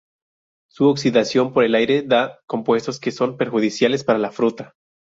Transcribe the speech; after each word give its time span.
Su 0.67 0.87
oxidación 0.87 1.53
por 1.53 1.63
el 1.63 1.75
aire 1.75 2.01
da 2.01 2.39
compuestos 2.47 2.99
que 2.99 3.11
son 3.11 3.37
perjudiciales 3.37 4.03
para 4.03 4.17
la 4.17 4.31
fruta. 4.31 4.73